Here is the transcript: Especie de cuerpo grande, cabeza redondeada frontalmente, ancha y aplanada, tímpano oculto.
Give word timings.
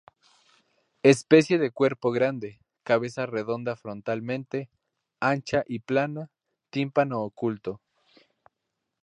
Especie 1.03 1.59
de 1.59 1.69
cuerpo 1.69 2.09
grande, 2.11 2.59
cabeza 2.81 3.27
redondeada 3.27 3.75
frontalmente, 3.77 4.71
ancha 5.19 5.63
y 5.67 5.77
aplanada, 5.81 6.31
tímpano 6.71 7.21
oculto. 7.21 7.79